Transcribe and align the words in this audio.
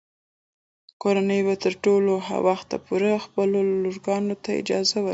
کورنۍ 1.01 1.39
به 1.47 1.55
تر 1.63 1.73
هغه 2.27 2.37
وخته 2.47 2.75
پورې 2.85 3.21
خپلو 3.25 3.57
لورګانو 3.83 4.35
ته 4.43 4.49
اجازه 4.61 4.97
ورکوي. 5.01 5.09